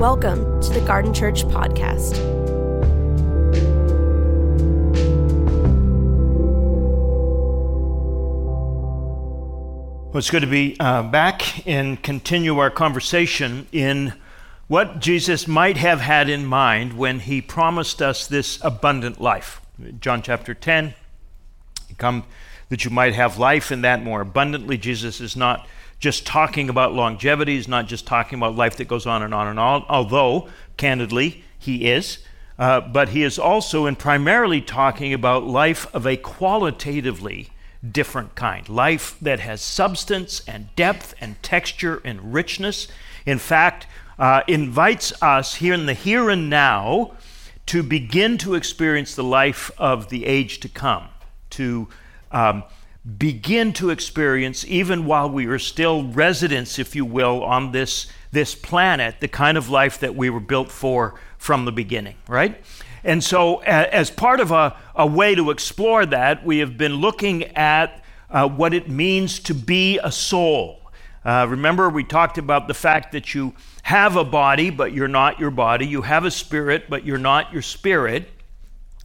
[0.00, 2.16] Welcome to the Garden Church Podcast.
[10.06, 14.14] Well, it's good to be uh, back and continue our conversation in
[14.68, 19.60] what Jesus might have had in mind when he promised us this abundant life.
[20.00, 20.94] John chapter 10,
[21.98, 22.24] come
[22.70, 24.78] that you might have life in that more abundantly.
[24.78, 25.68] Jesus is not
[26.00, 29.46] just talking about longevity, he's not just talking about life that goes on and on
[29.46, 32.18] and on, although, candidly, he is.
[32.58, 37.50] Uh, but he is also and primarily talking about life of a qualitatively
[37.88, 38.68] different kind.
[38.68, 42.88] Life that has substance and depth and texture and richness.
[43.24, 43.86] In fact,
[44.18, 47.12] uh, invites us here in the here and now
[47.66, 51.08] to begin to experience the life of the age to come,
[51.50, 51.88] to
[52.32, 52.64] um,
[53.18, 58.54] begin to experience, even while we are still residents, if you will, on this, this
[58.54, 62.62] planet, the kind of life that we were built for from the beginning, right?
[63.02, 67.44] And so, as part of a, a way to explore that, we have been looking
[67.56, 70.80] at uh, what it means to be a soul.
[71.24, 75.38] Uh, remember, we talked about the fact that you have a body, but you're not
[75.40, 75.86] your body.
[75.86, 78.28] You have a spirit, but you're not your spirit.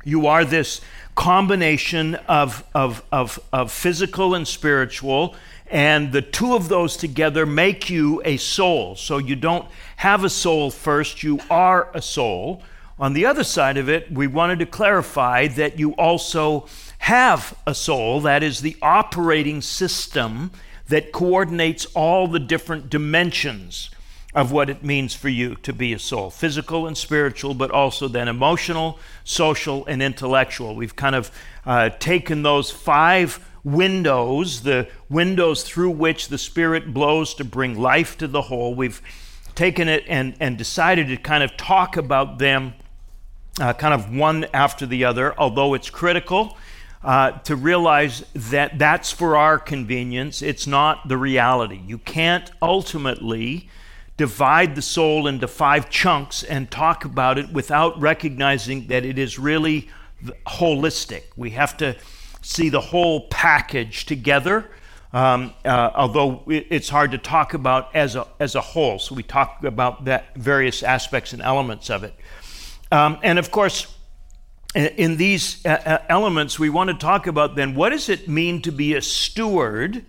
[0.04, 0.82] You are this
[1.16, 5.36] combination of, of, of, of physical and spiritual,
[5.68, 8.96] and the two of those together make you a soul.
[8.96, 12.62] So you don't have a soul first, you are a soul.
[13.00, 16.68] On the other side of it, we wanted to clarify that you also
[17.00, 20.52] have a soul, that is the operating system
[20.88, 23.90] that coordinates all the different dimensions
[24.36, 28.10] of what it means for you to be a soul physical and spiritual, but also
[28.10, 30.76] then emotional, social, and intellectual.
[30.76, 31.32] We've kind of
[31.66, 38.18] uh, taken those five windows, the windows through which the Spirit blows to bring life
[38.18, 38.76] to the whole.
[38.76, 39.02] We've
[39.56, 42.74] taken it and, and decided to kind of talk about them
[43.62, 46.58] uh, kind of one after the other, although it's critical
[47.06, 50.42] uh, to realize that that's for our convenience.
[50.42, 51.80] It's not the reality.
[51.88, 53.70] You can't ultimately
[54.18, 59.38] divide the soul into five chunks and talk about it without recognizing that it is
[59.38, 59.90] really
[60.48, 61.24] holistic.
[61.36, 61.96] We have to
[62.42, 64.70] see the whole package together.
[65.12, 69.00] Um, uh, although it's hard to talk about as a, as a whole.
[69.00, 72.14] So we talk about that various aspects and elements of it.
[72.92, 73.96] Um, and of course,
[74.76, 78.62] in these uh, uh, elements, we want to talk about then what does it mean
[78.64, 80.06] to be a steward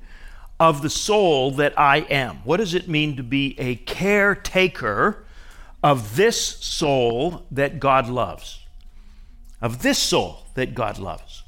[0.58, 2.36] of the soul that I am?
[2.44, 5.24] What does it mean to be a caretaker
[5.82, 8.60] of this soul that God loves?
[9.60, 11.42] Of this soul that God loves.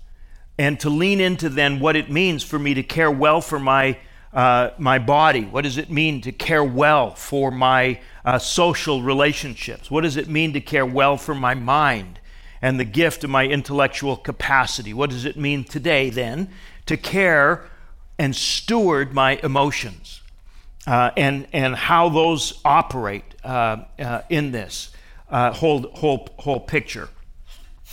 [0.58, 3.98] And to lean into then what it means for me to care well for my
[4.32, 5.42] uh, my body?
[5.42, 9.90] What does it mean to care well for my uh, social relationships?
[9.90, 12.20] What does it mean to care well for my mind
[12.60, 14.92] and the gift of my intellectual capacity?
[14.92, 16.50] What does it mean today, then,
[16.86, 17.70] to care
[18.18, 20.20] and steward my emotions
[20.86, 24.90] uh, and, and how those operate uh, uh, in this
[25.30, 27.08] uh, whole, whole, whole picture?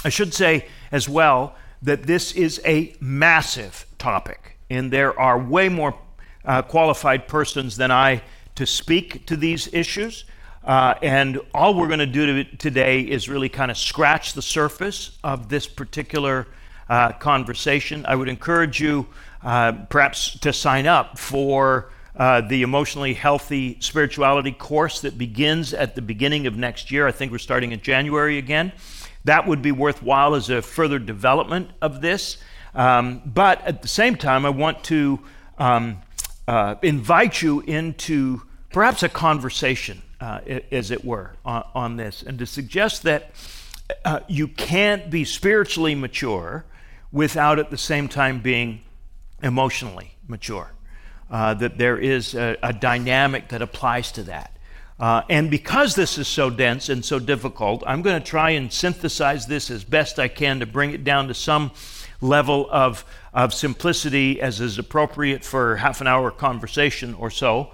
[0.04, 5.70] I should say as well that this is a massive topic, and there are way
[5.70, 5.98] more
[6.44, 8.22] uh, qualified persons than I
[8.56, 10.26] to speak to these issues.
[10.64, 15.18] Uh, and all we're going to do today is really kind of scratch the surface
[15.24, 16.48] of this particular
[16.90, 18.06] uh, conversation.
[18.08, 19.06] I would encourage you
[19.46, 25.94] uh, perhaps to sign up for uh, the Emotionally Healthy Spirituality course that begins at
[25.94, 27.08] the beginning of next year.
[27.08, 28.72] I think we're starting in January again.
[29.26, 32.38] That would be worthwhile as a further development of this.
[32.74, 35.20] Um, but at the same time, I want to
[35.60, 36.02] um,
[36.48, 38.42] uh, invite you into
[38.72, 40.40] perhaps a conversation, uh,
[40.72, 43.32] as it were, on, on, this, and to suggest that
[44.04, 46.66] uh, you can't be spiritually mature
[47.12, 48.82] without at the same time being
[49.46, 50.72] emotionally mature.
[51.30, 54.56] Uh, that there is a, a, dynamic that applies to that.
[55.00, 58.72] Uh, and because this is so dense and so difficult, I'm going to try and
[58.72, 61.72] synthesize this as best I can to bring it down to some
[62.22, 63.04] level of
[63.36, 67.70] of simplicity as is appropriate for half an hour conversation or so,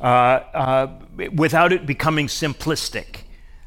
[0.00, 0.86] uh, uh,
[1.34, 3.22] without it becoming simplistic.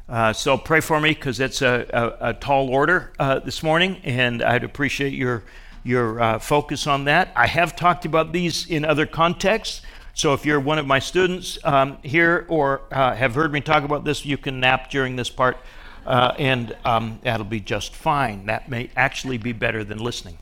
[0.08, 1.86] Uh, so pray for me because it's a,
[2.20, 5.44] a, a, tall order uh, this morning, and I'd appreciate your
[5.84, 7.30] your uh, focus on that.
[7.34, 9.82] I have talked about these in other contexts.
[10.14, 13.84] So if you're one of my students um, here or uh, have heard me talk
[13.84, 15.56] about this, you can nap during this part,
[16.04, 18.46] and um, that'll be just fine.
[18.46, 20.38] That may actually be better than listening.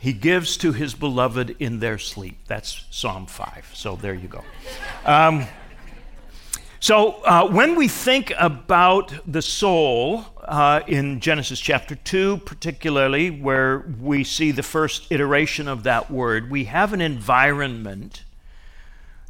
[0.00, 2.38] He gives to his beloved in their sleep.
[2.48, 3.70] That's Psalm 5.
[3.72, 4.42] So there you go.
[5.06, 5.46] Um,
[6.82, 13.84] So, uh, when we think about the soul uh, in Genesis chapter 2, particularly where
[14.00, 18.24] we see the first iteration of that word, we have an environment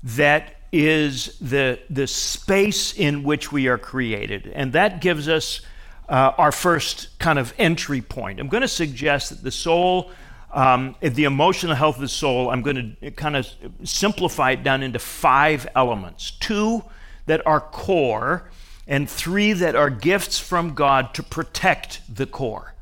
[0.02, 4.46] that is the, the space in which we are created.
[4.54, 5.60] And that gives us
[6.08, 8.40] uh, our first kind of entry point.
[8.40, 10.10] I'm going to suggest that the soul,
[10.52, 13.46] um, the emotional health of the soul, I'm going to kind of
[13.84, 16.32] simplify it down into five elements.
[16.32, 16.82] Two,
[17.26, 18.50] that are core,
[18.86, 22.74] and three that are gifts from God to protect the core.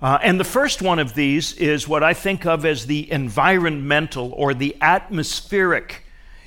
[0.00, 4.32] Uh, and the first one of these is what I think of as the environmental
[4.32, 6.04] or the atmospheric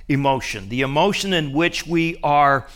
[0.10, 2.68] emotion, the emotion in which we are,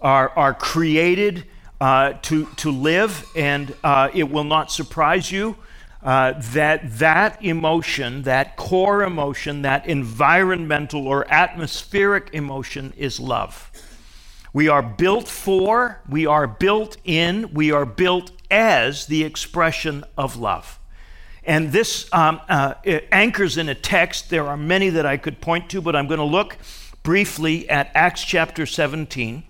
[0.00, 1.44] are, are created
[1.80, 3.24] uh, to, to live.
[3.34, 5.56] And uh, it will not surprise you
[6.02, 13.70] uh, that that emotion, that core emotion, that environmental or atmospheric emotion is love.
[14.52, 20.36] We are built for, we are built in, we are built as the expression of
[20.36, 20.78] love.
[21.44, 22.74] And this um, uh,
[23.10, 24.28] anchors in a text.
[24.28, 26.58] There are many that I could point to, but I'm going to look
[27.02, 29.44] briefly at Acts chapter 17.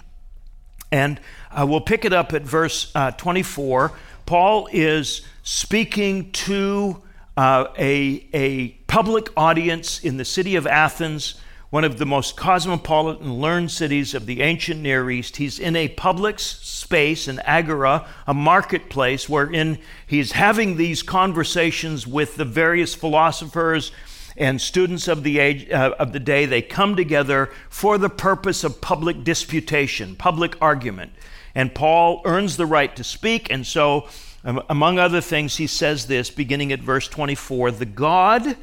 [0.93, 3.93] And uh, we'll pick it up at verse uh, 24.
[4.27, 7.03] Paul is speaking to
[7.37, 13.35] uh, a, a public audience in the city of Athens one of the most cosmopolitan,
[13.35, 15.37] learned cities of the ancient Near East.
[15.37, 22.37] He's in a public space, an agora, a marketplace, wherein he's having these conversations with
[22.37, 23.93] the various philosophers
[24.39, 26.47] and students of the age uh, of the day.
[26.47, 31.13] They come together for the purpose of public disputation, public argument.
[31.55, 34.09] And Paul earns the right to speak, and so,
[34.45, 38.57] um, among other things, he says this, beginning at verse 24: "The God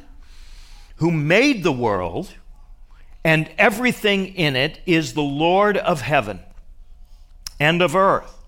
[0.96, 2.34] who made the world."
[3.26, 6.38] And everything in it is the Lord of heaven
[7.58, 8.38] and of earth.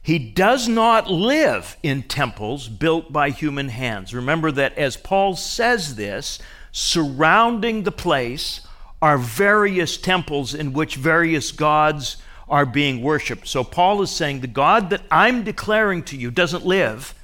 [0.00, 4.14] He does not live in temples built by human hands.
[4.14, 6.38] Remember that as Paul says this,
[6.70, 8.60] surrounding the place
[9.02, 12.18] are various temples in which various gods
[12.48, 13.48] are being worshiped.
[13.48, 17.16] So Paul is saying the God that I'm declaring to you doesn't live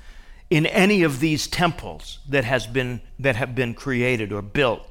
[0.51, 4.90] in any of these temples that has been that have been created or built.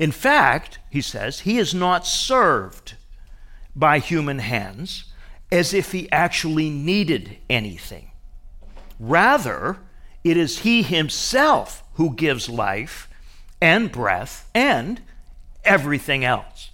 [0.00, 2.94] In fact, he says, he is not served
[3.76, 5.04] by human hands
[5.52, 8.10] as if he actually needed anything.
[8.98, 9.76] Rather,
[10.24, 13.10] it is he himself who gives life
[13.60, 15.02] and breath and
[15.64, 16.70] everything else.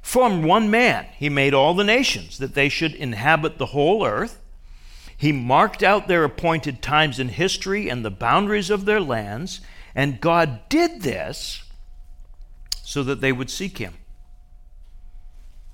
[0.00, 4.40] From one man, he made all the nations that they should inhabit the whole earth.
[5.16, 9.60] He marked out their appointed times in history and the boundaries of their lands.
[9.96, 11.64] And God did this
[12.90, 13.94] so that they would seek him.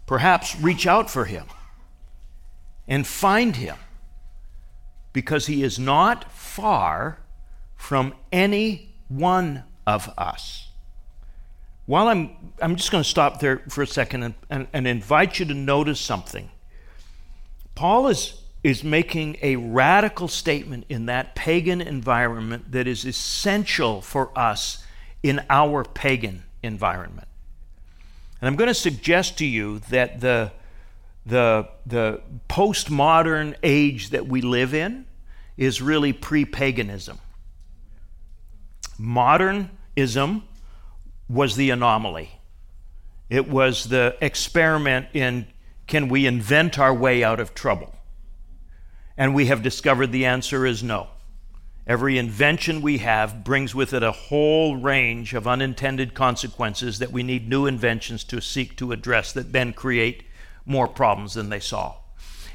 [0.04, 1.46] Perhaps reach out for him
[2.86, 3.78] and find him
[5.14, 7.18] because he is not far
[7.74, 10.68] from any one of us.
[11.86, 15.38] While I'm, I'm just going to stop there for a second and, and, and invite
[15.38, 16.50] you to notice something.
[17.74, 24.38] Paul is, is making a radical statement in that pagan environment that is essential for
[24.38, 24.84] us
[25.22, 27.28] in our pagan environment.
[28.40, 30.52] And I'm going to suggest to you that the,
[31.24, 35.06] the, the postmodern age that we live in
[35.56, 37.18] is really pre paganism.
[38.98, 40.42] Modernism
[41.28, 42.30] was the anomaly,
[43.28, 45.46] it was the experiment in
[45.86, 47.94] can we invent our way out of trouble?
[49.16, 51.08] And we have discovered the answer is no.
[51.86, 57.22] Every invention we have brings with it a whole range of unintended consequences that we
[57.22, 60.24] need new inventions to seek to address that then create
[60.64, 61.96] more problems than they solve.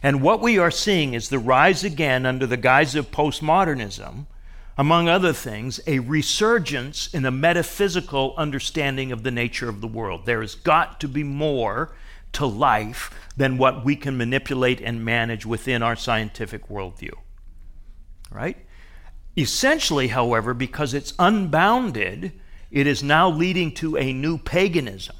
[0.03, 4.25] And what we are seeing is the rise again under the guise of postmodernism,
[4.77, 10.25] among other things, a resurgence in a metaphysical understanding of the nature of the world.
[10.25, 11.95] There has got to be more
[12.33, 17.13] to life than what we can manipulate and manage within our scientific worldview.
[18.29, 18.57] Right?
[19.37, 22.33] Essentially, however, because it's unbounded,
[22.69, 25.15] it is now leading to a new paganism.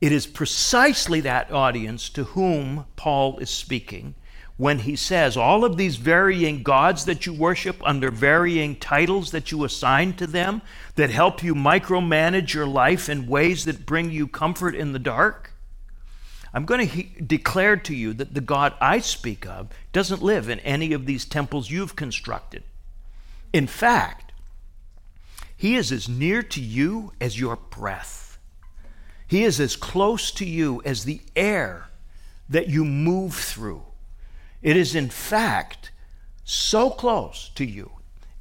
[0.00, 4.14] It is precisely that audience to whom Paul is speaking
[4.58, 9.52] when he says all of these varying gods that you worship under varying titles that
[9.52, 10.62] you assign to them
[10.94, 15.52] that help you micromanage your life in ways that bring you comfort in the dark.
[16.54, 20.48] I'm going to he- declare to you that the God I speak of doesn't live
[20.48, 22.62] in any of these temples you've constructed.
[23.52, 24.32] In fact,
[25.56, 28.38] He is as near to you as your breath.
[29.26, 31.88] He is as close to you as the air
[32.48, 33.82] that you move through.
[34.62, 35.90] It is, in fact,
[36.44, 37.90] so close to you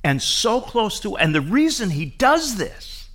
[0.03, 3.09] and so close to, and the reason he does this,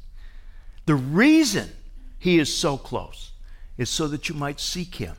[0.86, 1.70] the reason
[2.18, 3.30] he is so close
[3.78, 5.14] is so that you might seek him,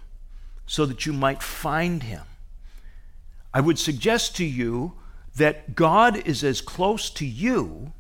[0.66, 2.24] so that you might find him.
[3.54, 4.94] I would suggest to you
[5.36, 7.94] that God is as close to you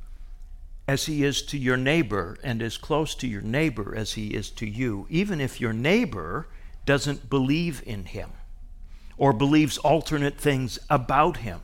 [0.88, 4.50] as he is to your neighbor, and as close to your neighbor as he is
[4.50, 6.48] to you, even if your neighbor
[6.86, 8.32] doesn't believe in him
[9.18, 11.62] or believes alternate things about him.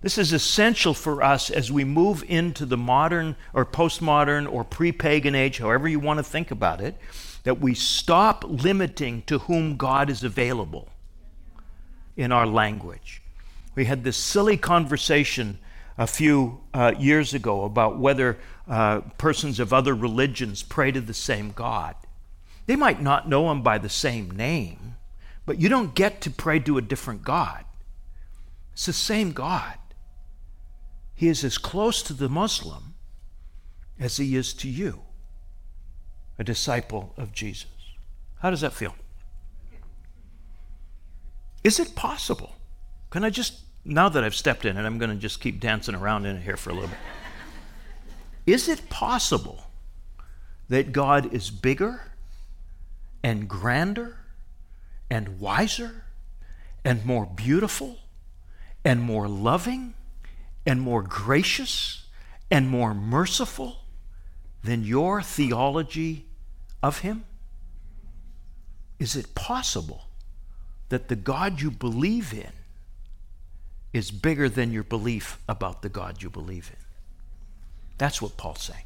[0.00, 4.92] This is essential for us as we move into the modern or postmodern or pre
[4.92, 6.96] pagan age, however you want to think about it,
[7.44, 10.88] that we stop limiting to whom God is available
[12.16, 13.19] in our language.
[13.80, 15.58] We had this silly conversation
[15.96, 18.36] a few uh, years ago about whether
[18.68, 21.96] uh, persons of other religions pray to the same God.
[22.66, 24.96] They might not know him by the same name,
[25.46, 27.64] but you don't get to pray to a different God.
[28.74, 29.78] It's the same God.
[31.14, 32.96] He is as close to the Muslim
[33.98, 35.00] as he is to you,
[36.38, 37.70] a disciple of Jesus.
[38.40, 38.94] How does that feel?
[41.64, 42.56] Is it possible?
[43.08, 45.94] Can I just, now that I've stepped in and I'm going to just keep dancing
[45.94, 46.98] around in it here for a little bit.
[48.46, 49.64] Is it possible
[50.68, 52.12] that God is bigger
[53.22, 54.18] and grander
[55.10, 56.04] and wiser
[56.84, 57.98] and more beautiful
[58.84, 59.94] and more loving
[60.66, 62.06] and more gracious
[62.50, 63.78] and more merciful
[64.62, 66.26] than your theology
[66.82, 67.24] of Him?
[68.98, 70.04] Is it possible
[70.88, 72.52] that the God you believe in
[73.92, 76.84] is bigger than your belief about the God you believe in?
[77.98, 78.84] That's what Paul's saying.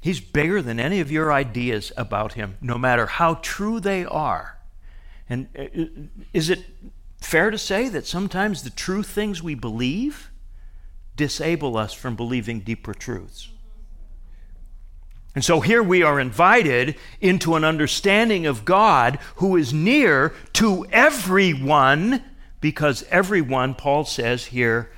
[0.00, 4.58] He's bigger than any of your ideas about him, no matter how true they are.
[5.28, 5.66] And uh,
[6.32, 6.64] is it
[7.20, 10.30] fair to say that sometimes the true things we believe
[11.16, 13.48] disable us from believing deeper truths.
[15.34, 20.86] And so here we are invited into an understanding of God who is near to
[20.90, 22.24] everyone,
[22.60, 24.90] because everyone, Paul says here,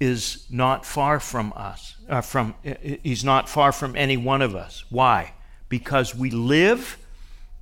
[0.00, 1.96] is not far from us.
[2.08, 2.54] Uh, from
[3.02, 4.84] he's not far from any one of us.
[4.90, 5.32] Why?
[5.68, 6.98] Because we live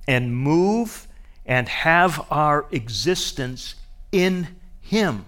[0.07, 1.07] and move
[1.45, 3.75] and have our existence
[4.11, 4.47] in
[4.81, 5.25] Him.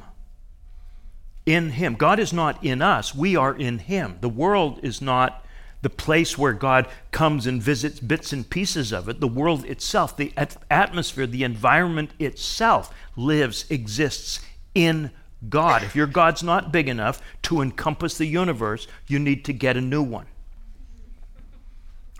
[1.45, 1.95] In Him.
[1.95, 4.17] God is not in us, we are in Him.
[4.21, 5.43] The world is not
[5.87, 9.21] the place where God comes and visits bits and pieces of it.
[9.21, 10.33] The world itself, the
[10.69, 14.41] atmosphere, the environment itself lives, exists
[14.75, 15.11] in
[15.47, 15.83] God.
[15.83, 19.81] If your God's not big enough to encompass the universe, you need to get a
[19.81, 20.25] new one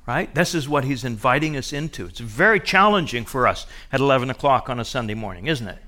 [0.05, 0.33] right?
[0.33, 2.05] This is what he's inviting us into.
[2.05, 5.79] It's very challenging for us at 11 o'clock on a Sunday morning, isn't it?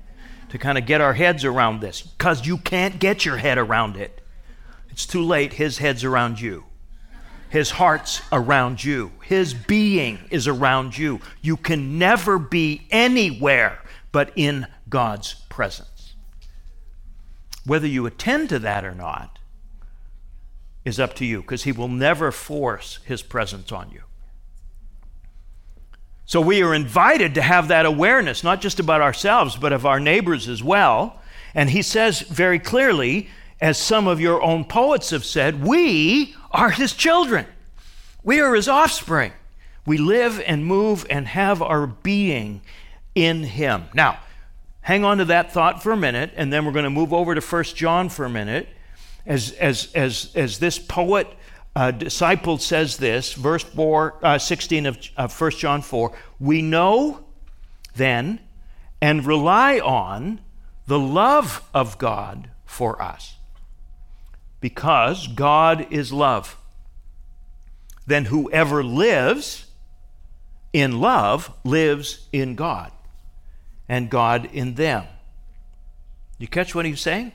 [0.50, 3.96] To kind of get our heads around this, because you can't get your head around
[3.96, 4.20] it.
[4.90, 5.54] It's too late.
[5.54, 6.66] His head's around you.
[7.50, 9.10] His heart's around you.
[9.24, 11.20] His being is around you.
[11.42, 13.80] You can never be anywhere
[14.12, 16.14] but in God's presence.
[17.66, 19.38] Whether you attend to that or not
[20.84, 24.02] is up to you because He will never force His presence on you.
[26.24, 29.98] So we are invited to have that awareness, not just about ourselves, but of our
[29.98, 31.20] neighbors as well.
[31.54, 33.28] And he says very clearly,
[33.60, 37.46] as some of your own poets have said, we are his children.
[38.22, 39.32] We are his offspring.
[39.84, 42.62] We live and move and have our being
[43.14, 43.84] in him.
[43.92, 44.18] Now,
[44.80, 47.34] hang on to that thought for a minute, and then we're going to move over
[47.34, 48.68] to 1 John for a minute.
[49.26, 51.28] As, as, as, as this poet
[51.76, 57.24] uh, disciple says this, verse 4, uh, 16 of, of 1 John 4 We know
[57.94, 58.40] then
[59.02, 60.40] and rely on
[60.86, 63.36] the love of God for us
[64.60, 66.56] because God is love.
[68.06, 69.66] Then whoever lives
[70.72, 72.92] in love lives in God
[73.88, 75.04] and God in them.
[76.38, 77.32] You catch what he's saying?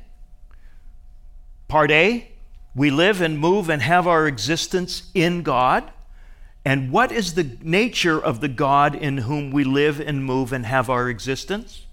[1.68, 2.32] Part A
[2.76, 5.92] we live and move and have our existence in God.
[6.66, 10.66] And what is the nature of the God in whom we live and move and
[10.66, 11.86] have our existence?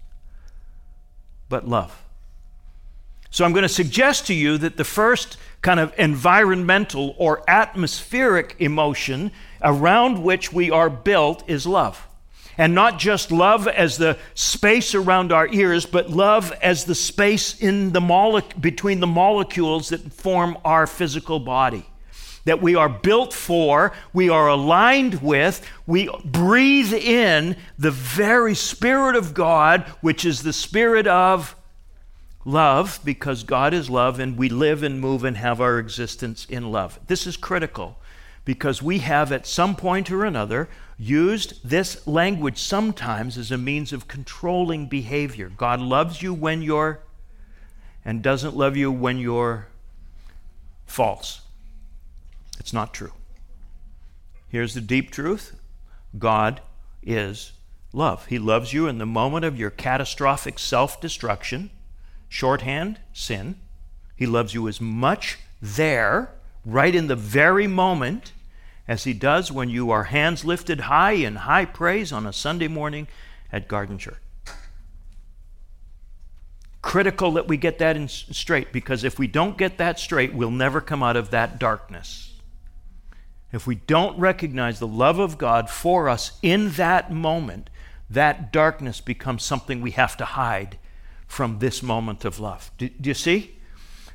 [1.49, 2.03] But love.
[3.33, 8.57] So I'm going to suggest to you that the first kind of environmental or atmospheric
[8.59, 12.07] emotion around which we are built is love.
[12.59, 17.59] And not just love as the space around our ears, but love as the space
[17.59, 21.87] in the mole- between the molecules that form our physical body.
[22.45, 29.15] that we are built for, we are aligned with, we breathe in the very Spirit
[29.15, 31.55] of God, which is the Spirit of
[32.45, 36.71] love, because God is love and we live and move and have our existence in
[36.73, 36.99] love.
[37.07, 37.99] This is critical
[38.45, 40.69] because we have at some point or another
[40.99, 45.51] used this language sometimes as a means of controlling behavior.
[45.57, 47.01] God loves you when you're
[48.05, 49.69] and doesn't love you when you're
[50.87, 51.43] false.
[52.59, 53.13] It's not true.
[54.49, 55.59] Here's the deep truth
[56.19, 56.61] God
[57.03, 57.53] is
[57.93, 58.27] love.
[58.27, 61.71] He loves you in the moment of your catastrophic self destruction,
[62.33, 63.57] shorthand, sin.
[64.17, 66.31] He loves you as much there,
[66.65, 68.33] right in the very moment,
[68.89, 72.69] as He does when you are hands lifted high in high praise on a Sunday
[72.69, 73.07] morning
[73.53, 74.17] at Garden Church.
[76.81, 80.81] Critical that we get that straight because if we don't get that straight, we'll never
[80.81, 82.33] come out of that darkness.
[83.53, 87.69] If we don't recognize the love of God for us in that moment,
[88.09, 90.79] that darkness becomes something we have to hide
[91.33, 92.71] from this moment of love.
[92.77, 93.57] Do, do you see?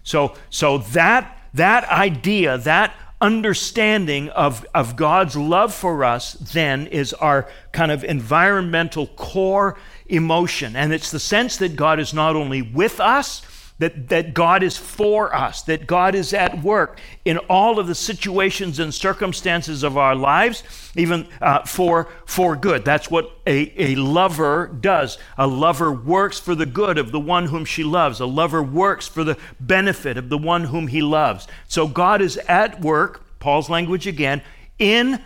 [0.03, 7.13] So, so that, that idea, that understanding of, of God's love for us then is
[7.15, 10.75] our kind of environmental core emotion.
[10.75, 13.41] And it's the sense that God is not only with us,
[13.79, 17.95] that, that God is for us, that God is at work in all of the
[17.95, 20.63] situations and circumstances of our lives,
[20.95, 22.83] even uh, for, for good.
[22.83, 25.19] That's what a, a lover does.
[25.37, 29.07] A lover works for the good of the one whom she loves, a lover works
[29.07, 31.47] for the benefit of the one whom he loves.
[31.67, 34.41] So God is at work, Paul's language again,
[34.79, 35.21] in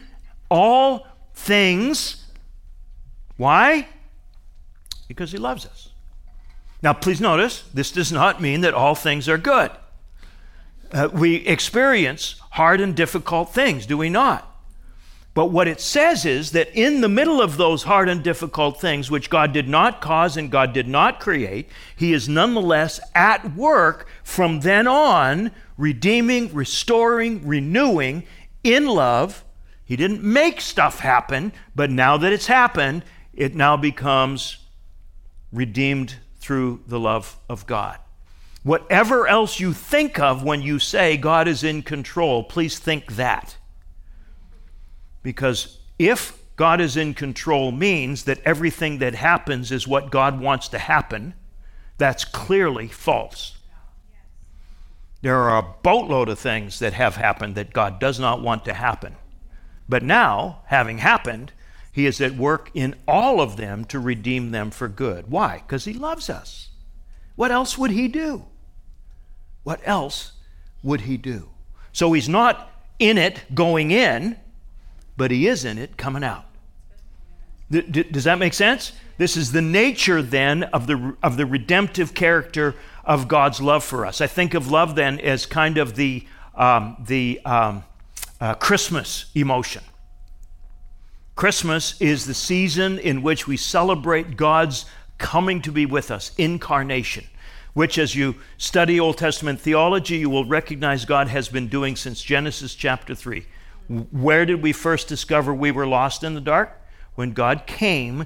[0.50, 2.25] all things.
[3.38, 3.88] Why?
[5.08, 5.91] Because he loves us.
[6.84, 9.72] Now, please notice, this does not mean that all things are good.
[10.92, 14.48] Uh, we experience hard and difficult things, do we not?
[15.34, 19.10] But what it says is that in the middle of those hard and difficult things,
[19.10, 24.10] which God did not cause and God did not create, He is nonetheless at work
[24.24, 28.24] from then on, redeeming, restoring, renewing
[28.64, 29.46] in love.
[29.86, 33.03] He didn't make stuff happen, but now that it's happened,
[33.34, 34.58] it now becomes
[35.53, 38.00] redeemed through the love of God.
[38.64, 43.56] Whatever else you think of when you say God is in control, please think that.
[45.24, 50.68] Because if God is in control means that everything that happens is what God wants
[50.70, 51.34] to happen,
[51.98, 53.58] that's clearly false.
[55.22, 58.74] There are a boatload of things that have happened that God does not want to
[58.74, 59.16] happen.
[59.88, 61.51] But now, having happened,
[61.92, 65.30] he is at work in all of them to redeem them for good.
[65.30, 65.58] Why?
[65.58, 66.70] Because He loves us.
[67.36, 68.46] What else would He do?
[69.64, 70.34] What else
[70.84, 71.50] would He do?
[71.92, 74.38] So He's not in it going in,
[75.18, 76.46] but He is in it coming out.
[77.70, 78.94] Does that make sense?
[79.18, 84.06] This is the nature then of the, of the redemptive character of God's love for
[84.06, 84.20] us.
[84.20, 86.25] I think of love then as kind of the,
[86.56, 87.84] um, the um,
[88.40, 89.84] uh, Christmas emotion.
[91.35, 94.85] Christmas is the season in which we celebrate God's
[95.17, 97.25] coming to be with us, incarnation,
[97.74, 102.22] which, as you study Old Testament theology, you will recognize God has been doing since
[102.22, 103.46] Genesis chapter 3.
[104.11, 106.77] Where did we first discover we were lost in the dark?
[107.15, 108.25] When God came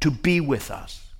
[0.00, 1.12] to be with us.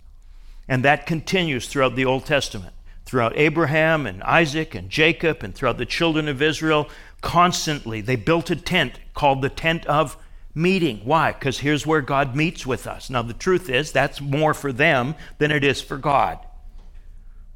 [0.69, 5.79] And that continues throughout the Old Testament, throughout Abraham and Isaac and Jacob and throughout
[5.79, 6.89] the children of Israel.
[7.21, 10.17] Constantly, they built a tent called the tent of
[10.55, 11.01] meeting.
[11.05, 11.33] Why?
[11.33, 13.11] Because here's where God meets with us.
[13.11, 16.39] Now, the truth is, that's more for them than it is for God.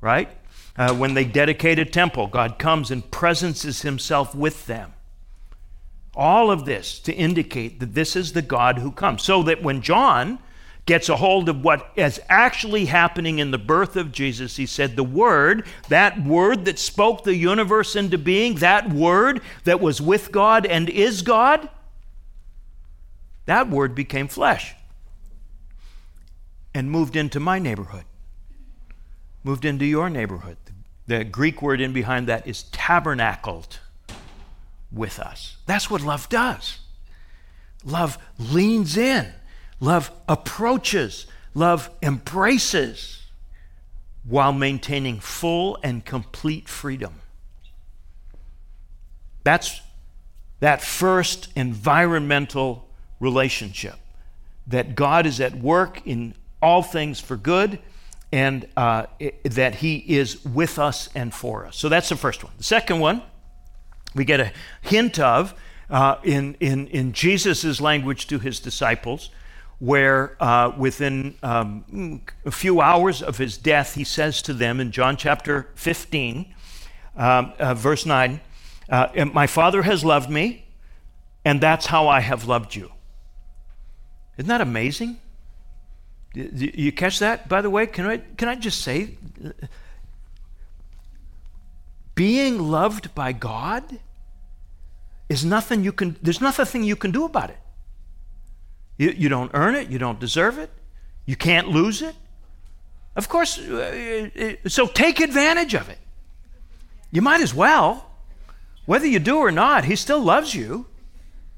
[0.01, 0.31] Right?
[0.77, 4.93] Uh, when they dedicate a temple, God comes and presences himself with them.
[6.15, 9.23] All of this to indicate that this is the God who comes.
[9.23, 10.39] So that when John
[10.89, 14.97] gets a hold of what is actually happening in the birth of Jesus, he said,
[14.97, 20.33] The Word, that Word that spoke the universe into being, that Word that was with
[20.33, 21.69] God and is God,
[23.49, 24.75] that word became flesh
[26.75, 28.05] and moved into my neighborhood,
[29.43, 30.59] moved into your neighborhood.
[31.07, 33.79] The Greek word in behind that is tabernacled
[34.93, 35.57] with us.
[35.65, 36.81] That's what love does.
[37.87, 39.33] Love leans in,
[39.81, 43.23] love approaches, love embraces
[44.25, 47.23] while maintaining full and complete freedom.
[49.43, 49.81] That's
[50.61, 52.88] that first environmental
[53.21, 53.97] relationship.
[54.67, 57.79] That God is at work in all things for good
[58.31, 61.77] and uh, it, that He is with us and for us.
[61.77, 62.53] So that's the first one.
[62.59, 63.23] The second one
[64.15, 64.53] we get a
[64.83, 65.55] hint of
[65.91, 69.31] uh, in, in, in Jesus' language to his disciples,
[69.79, 74.91] where uh, within um, a few hours of his death, he says to them in
[74.91, 76.55] John chapter 15,
[77.17, 78.41] um, uh, verse 9,
[78.91, 80.67] uh, My Father has loved me,
[81.45, 82.91] and that's how I have loved you.
[84.39, 85.19] Isn't that amazing?
[86.33, 87.87] You catch that, by the way?
[87.87, 89.19] Can I, can I just say,
[92.15, 93.99] being loved by God
[95.29, 97.59] is nothing you can, there's nothing you can do about it.
[98.97, 100.71] You, you don't earn it, you don't deserve it,
[101.27, 102.15] you can't lose it.
[103.17, 104.29] Of course, uh,
[104.65, 105.99] uh, so take advantage of it.
[107.11, 108.11] You might as well.
[108.87, 110.87] Whether you do or not, He still loves you.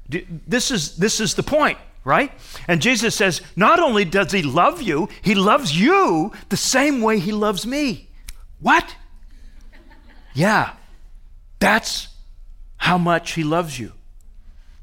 [0.09, 2.31] This is, this is the point, right?
[2.67, 7.19] And Jesus says, not only does He love you, He loves you the same way
[7.19, 8.09] He loves me.
[8.59, 8.95] What?
[10.33, 10.73] Yeah,
[11.59, 12.07] that's
[12.77, 13.93] how much He loves you.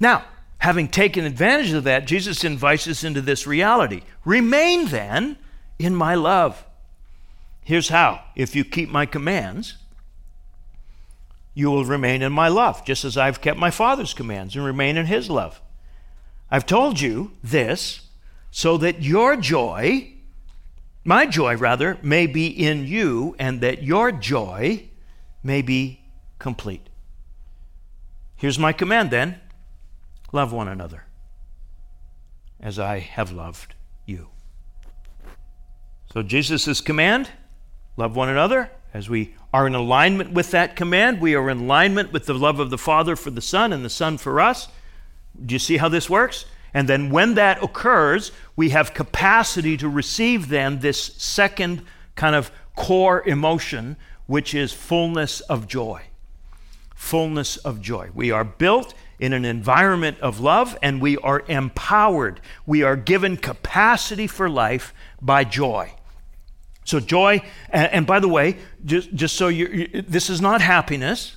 [0.00, 0.24] Now,
[0.58, 4.02] having taken advantage of that, Jesus invites us into this reality.
[4.24, 5.38] Remain then
[5.78, 6.64] in my love.
[7.64, 9.76] Here's how if you keep my commands,
[11.54, 14.96] you will remain in my love, just as I've kept my Father's commands and remain
[14.96, 15.60] in his love.
[16.50, 18.08] I've told you this
[18.50, 20.12] so that your joy,
[21.04, 24.88] my joy rather, may be in you and that your joy
[25.42, 26.00] may be
[26.38, 26.88] complete.
[28.36, 29.40] Here's my command then
[30.32, 31.04] love one another
[32.60, 33.74] as I have loved
[34.06, 34.28] you.
[36.12, 37.30] So, Jesus' command
[37.96, 42.12] love one another as we are in alignment with that command, we are in alignment
[42.12, 44.68] with the love of the Father for the Son and the Son for us.
[45.44, 46.46] Do you see how this works?
[46.74, 51.82] And then when that occurs, we have capacity to receive then this second
[52.14, 56.02] kind of core emotion, which is fullness of joy.
[56.94, 58.10] Fullness of joy.
[58.14, 62.40] We are built in an environment of love and we are empowered.
[62.66, 65.94] We are given capacity for life by joy.
[66.84, 71.36] So, joy, and, by the way, just, just so you, this is not happiness.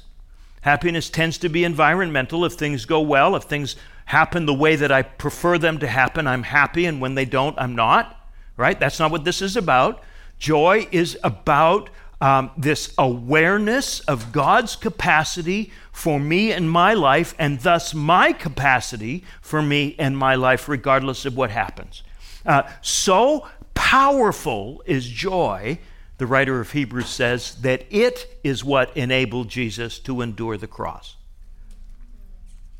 [0.61, 2.45] Happiness tends to be environmental.
[2.45, 6.27] If things go well, if things happen the way that I prefer them to happen,
[6.27, 8.17] I'm happy, and when they don't, I'm not.
[8.57, 8.79] Right?
[8.79, 10.03] That's not what this is about.
[10.37, 17.59] Joy is about um, this awareness of God's capacity for me and my life, and
[17.59, 22.03] thus my capacity for me and my life, regardless of what happens.
[22.45, 25.79] Uh, so powerful is joy,
[26.21, 31.15] the writer of Hebrews says, that it is what enabled Jesus to endure the cross.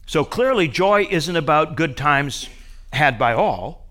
[0.06, 2.48] So clearly, joy isn't about good times
[2.94, 3.88] had by all.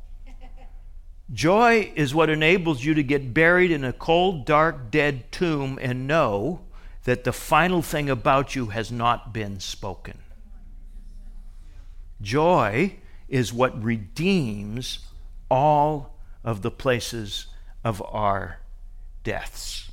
[1.32, 6.06] Joy is what enables you to get buried in a cold, dark, dead tomb and
[6.06, 6.60] know
[7.02, 10.18] that the final thing about you has not been spoken.
[12.22, 15.00] Joy is what redeems
[15.50, 17.46] all of the places
[17.82, 18.60] of our
[19.24, 19.90] deaths.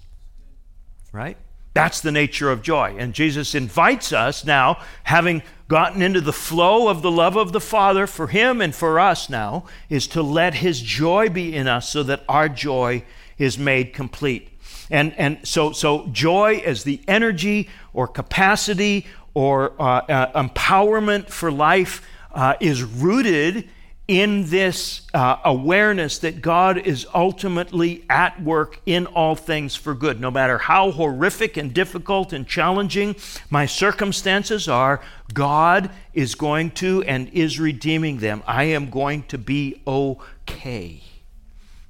[1.11, 1.37] Right?
[1.73, 2.95] That's the nature of joy.
[2.97, 7.61] And Jesus invites us now, having gotten into the flow of the love of the
[7.61, 11.89] Father for Him and for us now, is to let His joy be in us
[11.89, 13.03] so that our joy
[13.37, 14.49] is made complete.
[14.89, 21.51] And, and so, so joy as the energy or capacity or uh, uh, empowerment for
[21.51, 22.01] life
[22.33, 23.69] uh, is rooted
[24.07, 30.21] in this uh, awareness that God is ultimately at work in all things for good.
[30.21, 33.15] No matter how horrific and difficult and challenging
[33.49, 35.01] my circumstances are,
[35.33, 38.43] God is going to and is redeeming them.
[38.47, 41.03] I am going to be okay.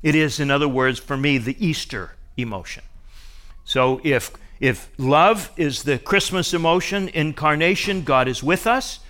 [0.02, 2.84] It is, in other words, for me, the Easter emotion.
[3.64, 9.02] So if if love is the Christmas emotion, incarnation, God is with us.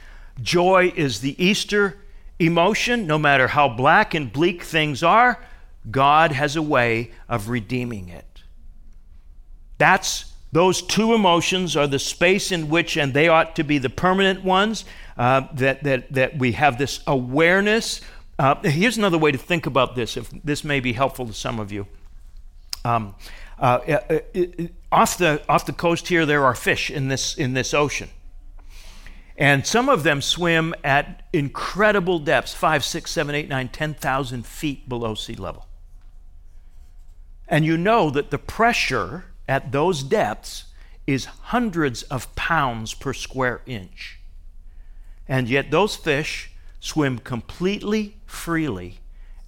[0.41, 1.97] Joy is the Easter
[2.39, 5.43] emotion, no matter how black and bleak things are,
[5.89, 8.43] God has a way of redeeming it.
[9.77, 13.89] That's those two emotions are the space in which, and they ought to be the
[13.89, 14.85] permanent ones,
[15.17, 18.01] uh, that, that, that we have this awareness.
[18.39, 21.59] Uh, here's another way to think about this, if this may be helpful to some
[21.59, 21.85] of you.
[22.85, 23.15] Um,
[23.59, 27.53] uh, uh, uh off, the, off the coast here, there are fish in this, in
[27.53, 28.09] this ocean.
[29.37, 34.89] And some of them swim at incredible depths five, six, seven, eight, nine, 10,000 feet
[34.89, 35.67] below sea level.
[37.47, 40.65] And you know that the pressure at those depths
[41.05, 44.19] is hundreds of pounds per square inch.
[45.27, 48.99] And yet those fish swim completely freely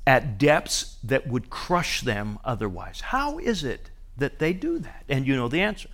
[0.05, 3.01] at depths that would crush them otherwise.
[3.01, 5.03] How is it that they do that?
[5.09, 5.89] And you know the answer.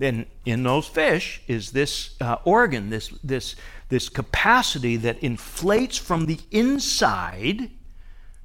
[0.00, 3.54] Then in those fish is this uh, organ, this, this,
[3.90, 7.70] this capacity that inflates from the inside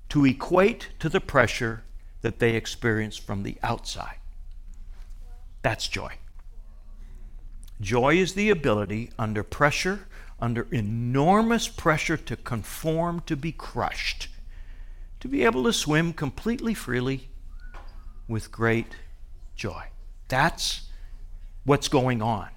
[0.09, 1.83] to equate to the pressure
[2.21, 4.17] that they experience from the outside.
[5.61, 6.15] That's joy.
[7.79, 10.07] Joy is the ability under pressure,
[10.41, 14.27] under enormous pressure to conform, to be crushed,
[15.21, 17.29] to be able to swim completely freely
[18.27, 18.97] with great
[19.55, 19.85] joy.
[20.27, 20.84] That's
[21.65, 22.49] what's going on.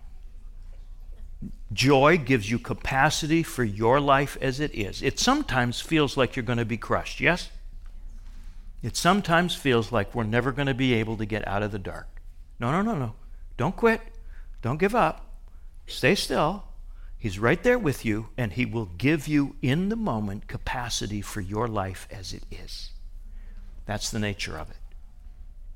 [1.72, 5.02] Joy gives you capacity for your life as it is.
[5.02, 7.50] It sometimes feels like you're going to be crushed, yes?
[8.82, 11.78] It sometimes feels like we're never going to be able to get out of the
[11.78, 12.22] dark.
[12.60, 13.14] No, no, no, no.
[13.56, 14.00] Don't quit.
[14.62, 15.26] Don't give up.
[15.86, 16.64] Stay still.
[17.18, 21.40] He's right there with you, and He will give you in the moment capacity for
[21.40, 22.92] your life as it is.
[23.86, 24.76] That's the nature of it.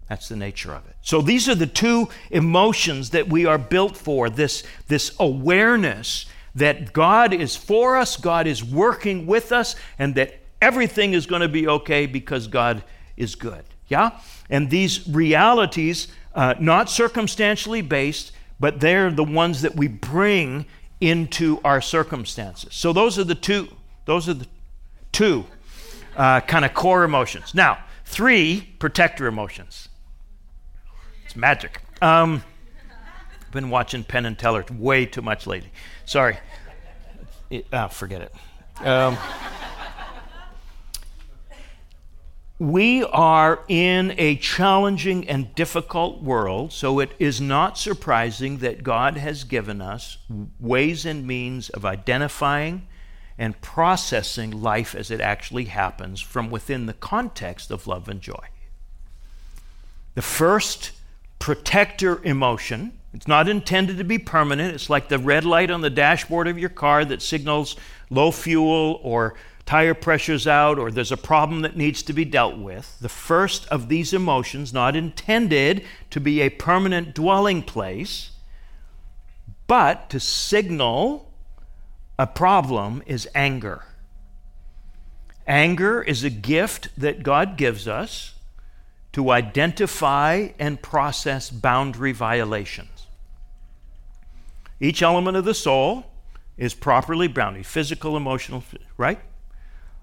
[0.09, 0.97] That's the nature of it.
[1.01, 6.93] So these are the two emotions that we are built for this, this awareness that
[6.93, 11.49] God is for us, God is working with us, and that everything is going to
[11.49, 12.85] be okay because God
[13.17, 13.65] is good.
[13.89, 14.19] Yeah?
[14.51, 20.67] And these realities, uh, not circumstantially based, but they're the ones that we bring
[21.01, 22.73] into our circumstances.
[22.75, 23.69] So those are the two,
[24.05, 24.47] those are the
[25.11, 25.47] two
[26.17, 27.55] uh, kind of core emotions.
[27.55, 29.89] Now, three protector emotions.
[31.33, 31.81] It's magic.
[32.03, 32.43] Um,
[33.41, 35.71] I've been watching Penn and Teller way too much lately.
[36.05, 36.37] Sorry.
[37.49, 38.87] It, oh, forget it.
[38.87, 39.17] Um,
[42.59, 49.17] we are in a challenging and difficult world, so it is not surprising that God
[49.17, 50.19] has given us
[50.61, 52.87] ways and means of identifying
[53.39, 58.49] and processing life as it actually happens from within the context of love and joy.
[60.15, 60.93] The first
[61.43, 64.73] protector emotion, it's not intended to be permanent.
[64.77, 67.75] It's like the red light on the dashboard of your car that signals
[68.11, 69.35] low fuel or
[69.67, 73.67] tire pressure's out or there's a problem that needs to be dealt with, the first
[73.71, 78.31] of these emotions, not intended to be a permanent dwelling place,
[79.67, 81.29] but to signal
[82.21, 83.83] a problem, is anger.
[85.45, 88.35] Anger is a gift that God gives us
[89.13, 93.07] to identify and process boundary violations.
[94.81, 96.07] Each element of the soul
[96.57, 98.65] is properly bounded physical, emotional,
[98.97, 99.21] right?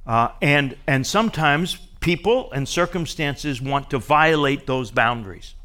[0.05, 5.55] Uh, and, and sometimes people and circumstances want to violate those boundaries.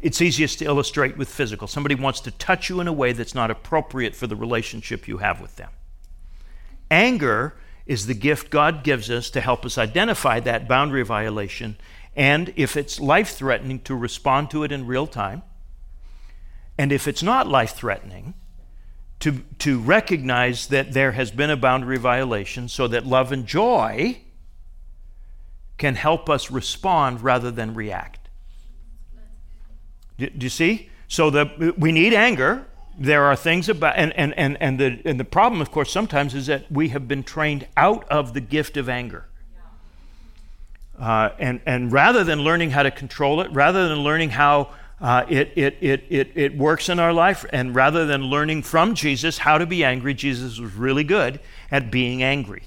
[0.00, 1.66] It's easiest to illustrate with physical.
[1.66, 5.18] Somebody wants to touch you in a way that's not appropriate for the relationship you
[5.18, 5.70] have with them.
[6.90, 7.54] Anger
[7.86, 11.76] is the gift God gives us to help us identify that boundary violation
[12.16, 15.42] and if it's life threatening, to respond to it in real time.
[16.78, 18.34] And if it's not life threatening,
[19.20, 24.18] to, to recognize that there has been a boundary violation so that love and joy
[25.78, 28.28] can help us respond rather than react.
[30.18, 30.90] Do, do you see?
[31.08, 32.66] So the, we need anger.
[32.98, 36.34] There are things about, and, and, and, and, the, and the problem, of course, sometimes
[36.34, 39.26] is that we have been trained out of the gift of anger.
[40.98, 45.24] Uh, and, and rather than learning how to control it, rather than learning how uh,
[45.28, 47.44] it, it, it, it, it works in our life.
[47.52, 51.90] And rather than learning from Jesus how to be angry, Jesus was really good at
[51.90, 52.62] being angry.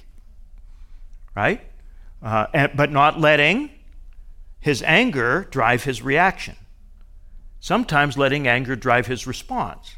[1.34, 1.62] Right?
[2.22, 3.70] Uh, and, but not letting
[4.60, 6.56] his anger drive his reaction.
[7.60, 9.96] Sometimes letting anger drive his response.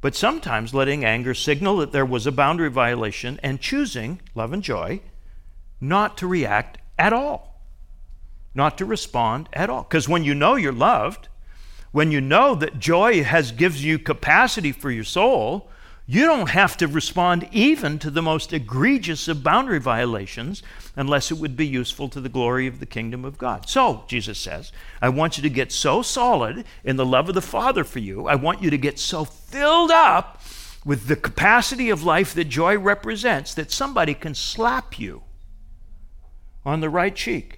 [0.00, 4.62] But sometimes letting anger signal that there was a boundary violation and choosing, love and
[4.62, 5.00] joy,
[5.80, 7.47] not to react at all,
[8.58, 9.84] not to respond at all.
[9.84, 11.28] Because when you know you're loved,
[11.92, 15.70] when you know that joy has gives you capacity for your soul,
[16.10, 20.62] you don't have to respond even to the most egregious of boundary violations
[20.96, 23.68] unless it would be useful to the glory of the kingdom of God.
[23.68, 27.42] So, Jesus says, I want you to get so solid in the love of the
[27.42, 28.26] Father for you.
[28.26, 30.42] I want you to get so filled up
[30.84, 35.22] with the capacity of life that joy represents that somebody can slap you
[36.64, 37.57] on the right cheek,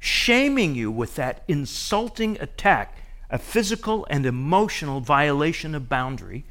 [0.00, 2.96] shaming you with that insulting attack
[3.30, 6.44] a physical and emotional violation of boundary,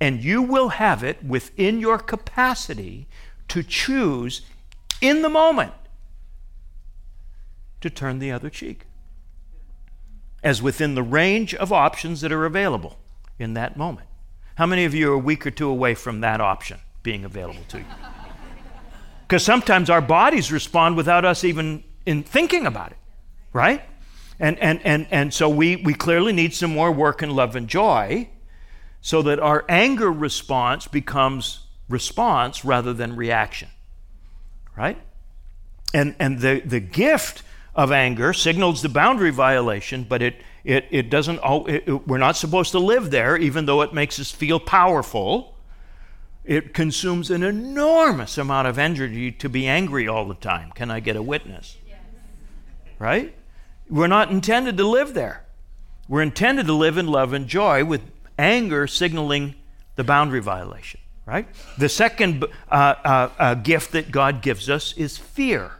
[0.00, 3.08] and you will have it within your capacity
[3.48, 4.42] to choose
[5.00, 5.72] in the moment
[7.80, 8.84] to turn the other cheek,
[10.44, 12.98] as within the range of options that are available
[13.38, 14.06] in that moment.
[14.56, 17.64] How many of you are a week or two away from that option being available
[17.68, 17.84] to you?
[19.26, 22.98] Because sometimes our bodies respond without us even in thinking about it,
[23.52, 23.82] right?
[24.38, 27.68] And, and, and, and so we, we clearly need some more work in love and
[27.68, 28.28] joy
[29.02, 33.68] so that our anger response becomes response rather than reaction.
[34.76, 34.98] Right?
[35.92, 37.42] And, and the, the gift
[37.74, 42.36] of anger signals the boundary violation, but it, it, it doesn't, it, it, we're not
[42.36, 45.56] supposed to live there, even though it makes us feel powerful.
[46.44, 50.70] It consumes an enormous amount of energy to be angry all the time.
[50.72, 51.76] Can I get a witness?
[53.00, 53.34] Right?
[53.88, 55.44] We're not intended to live there.
[56.08, 58.02] We're intended to live in love and joy with
[58.38, 59.54] anger signaling
[59.96, 61.46] the boundary violation, right?
[61.78, 65.72] The second uh, uh, uh, gift that God gives us is fear.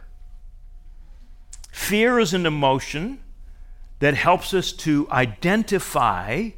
[1.71, 3.19] Fear is an emotion
[3.99, 6.49] that helps us to identify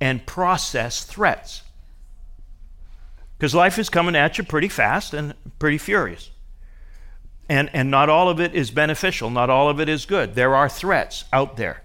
[0.00, 1.62] and process threats.
[3.38, 6.30] Because life is coming at you pretty fast and pretty furious.
[7.50, 10.36] And, and not all of it is beneficial, not all of it is good.
[10.36, 11.82] There are threats out there.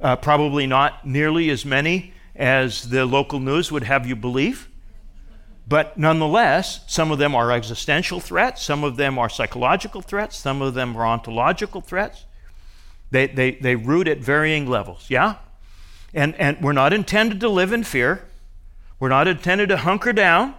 [0.00, 4.68] Uh, probably not nearly as many as the local news would have you believe.
[5.68, 10.60] But nonetheless, some of them are existential threats, some of them are psychological threats, some
[10.60, 12.24] of them are ontological threats.
[13.12, 15.36] They, they, they root at varying levels, yeah?
[16.12, 18.26] And, and we're not intended to live in fear.
[18.98, 20.56] We're not intended to hunker down.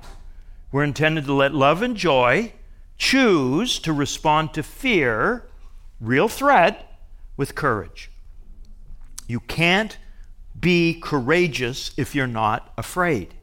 [0.72, 2.54] We're intended to let love and joy
[3.02, 5.44] choose to respond to fear,
[6.00, 7.00] real threat,
[7.36, 8.12] with courage.
[9.28, 9.98] You can't
[10.58, 13.34] be courageous if you're not afraid.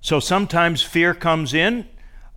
[0.00, 1.88] So sometimes fear comes in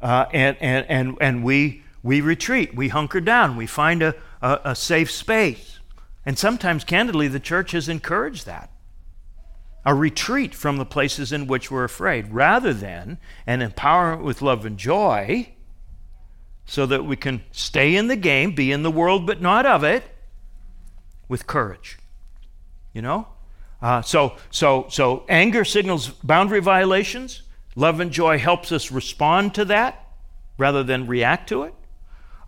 [0.03, 4.59] uh, and, and, and, and we, we retreat, we hunker down, we find a, a,
[4.65, 5.79] a safe space.
[6.27, 8.69] And sometimes, candidly, the church has encouraged that
[9.83, 14.65] a retreat from the places in which we're afraid, rather than an empowerment with love
[14.65, 15.54] and joy
[16.65, 19.83] so that we can stay in the game, be in the world but not of
[19.83, 20.03] it,
[21.27, 21.97] with courage.
[22.93, 23.27] You know?
[23.81, 27.43] Uh, so, so, so anger signals boundary violations.
[27.75, 30.07] Love and joy helps us respond to that
[30.57, 31.73] rather than react to it.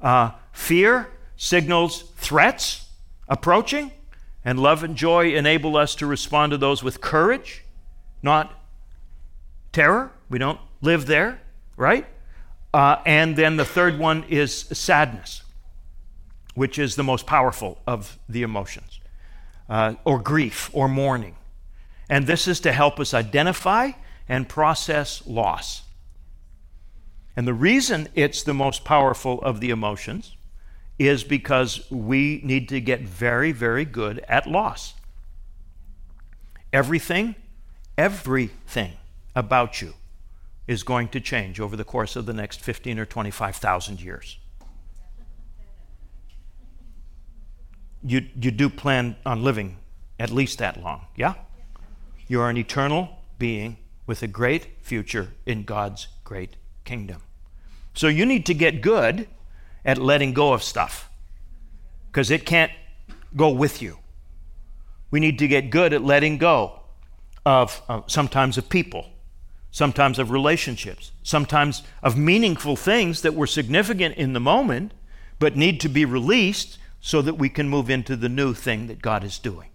[0.02, 2.88] Uh, fear signals threats
[3.28, 3.92] approaching,
[4.46, 7.64] and love and joy enable us to respond to those with courage,
[8.24, 8.54] not
[9.74, 10.12] terror.
[10.30, 11.42] We don't live there,
[11.76, 12.06] right?
[12.74, 15.42] Uh, and then the third one is sadness,
[16.56, 19.00] which is the most powerful of the emotions,
[19.70, 21.36] uh, or grief, or mourning.
[22.10, 23.92] And this is to help us identify
[24.28, 25.84] and process loss.
[27.36, 30.36] And the reason it's the most powerful of the emotions
[31.00, 34.96] is because we need to get very, very good at loss.
[36.74, 37.36] Everything,
[37.98, 38.94] everything
[39.36, 39.94] about you
[40.68, 44.38] is going to change over the course of the next 15 or 25,000 years.
[48.04, 49.78] You, you do plan on living
[50.20, 51.36] at least that long, yeah?
[52.28, 57.22] You are an eternal being with a great future in God's great kingdom.
[57.94, 59.28] So you need to get good
[59.84, 61.10] at letting go of stuff
[62.12, 62.72] because it can't
[63.36, 64.00] go with you.
[65.12, 66.82] We need to get good at letting go
[67.46, 69.08] of uh, sometimes of people,
[69.78, 74.92] sometimes of relationships, sometimes of meaningful things that were significant in the moment
[75.38, 79.04] but need to be released so that we can move into the new thing that
[79.04, 79.70] God is doing.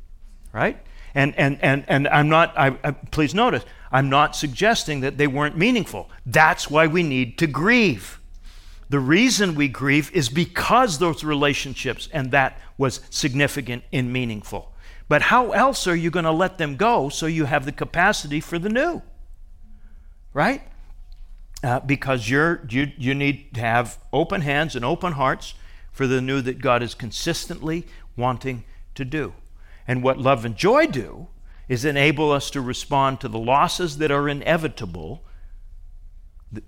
[0.53, 0.77] Right?
[1.15, 5.29] And, and, and, and I'm not, I, I, please notice, I'm not suggesting that they
[5.29, 6.11] weren't meaningful.
[6.27, 8.19] That's why we need to grieve.
[8.89, 14.73] The reason we grieve is because those relationships and that was significant and meaningful.
[15.09, 18.41] But how else are you going to let them go so you have the capacity
[18.41, 19.01] for the new?
[20.33, 20.63] Right?
[21.63, 25.55] Uh, because you're, you, you need to have open hands and open hearts
[25.93, 28.65] for the new that God is consistently wanting
[28.95, 29.35] to do.
[29.87, 31.29] And what love and joy do
[31.69, 35.23] is enable us to respond to the losses that are inevitable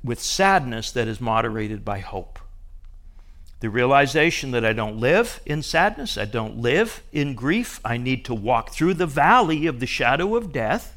[0.02, 2.38] with sadness that is moderated by hope.
[3.60, 8.24] The realization that I don't live in sadness, I don't live in grief, I need
[8.26, 10.96] to walk through the valley of the shadow of death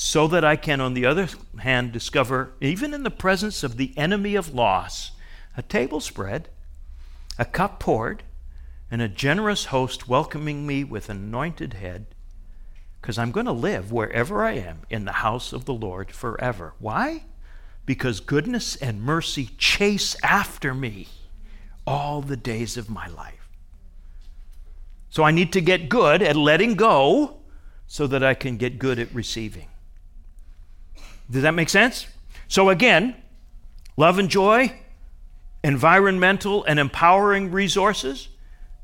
[0.00, 1.28] so that I can, on the other
[1.58, 5.10] hand, discover, even in the presence of the enemy of loss,
[5.56, 6.48] a table spread,
[7.36, 8.22] a cup poured,
[8.92, 12.06] and a generous host welcoming me with anointed head,
[13.00, 16.74] because I'm going to live wherever I am in the house of the Lord forever.
[16.78, 17.24] Why?
[17.84, 21.08] Because goodness and mercy chase after me
[21.84, 23.48] all the days of my life.
[25.10, 27.40] So I need to get good at letting go
[27.88, 29.66] so that I can get good at receiving.
[31.30, 32.06] Does that make sense?
[32.48, 33.14] So again,
[33.96, 34.80] love and joy,
[35.62, 38.28] environmental and empowering resources,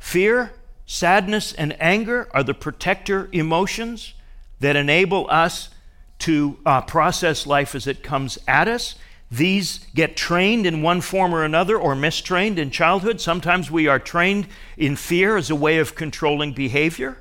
[0.05, 0.53] Fear,
[0.85, 4.13] sadness, and anger are the protector emotions
[4.61, 5.71] that enable us
[6.19, 8.97] to uh, process life as it comes at us.
[9.31, 13.19] These get trained in one form or another or mistrained in childhood.
[13.19, 17.17] Sometimes we are trained in fear as a way of controlling behavior.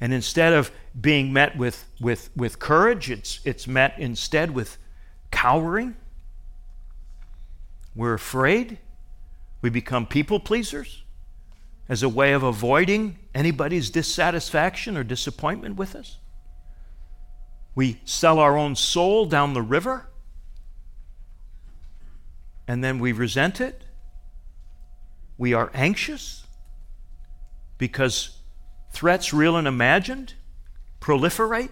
[0.00, 4.78] And instead of being met with, with, with courage, it's, it's met instead with
[5.30, 5.96] cowering.
[7.94, 8.78] We're afraid.
[9.60, 11.02] We become people pleasers
[11.88, 16.18] as a way of avoiding anybody's dissatisfaction or disappointment with us.
[17.74, 20.08] We sell our own soul down the river
[22.68, 23.82] and then we resent it.
[25.38, 26.44] We are anxious
[27.78, 28.37] because
[28.90, 30.34] threats, real and imagined,
[31.00, 31.70] proliferate.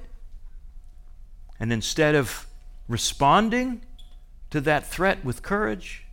[1.59, 2.47] And instead of
[2.89, 3.83] responding
[4.51, 6.07] to that threat with courage,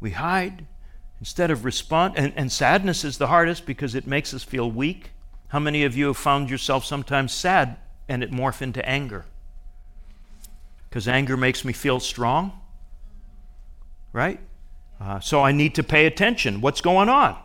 [0.00, 0.66] we hide.
[1.18, 5.10] Instead of respond, and, and sadness is the hardest because it makes us feel weak.
[5.48, 7.78] How many of you have found yourself sometimes sad
[8.08, 9.24] and it morph into anger?
[10.88, 12.52] Because anger makes me feel strong,
[14.12, 14.40] right?
[15.00, 16.60] Uh, so I need to pay attention.
[16.60, 17.36] What's going on?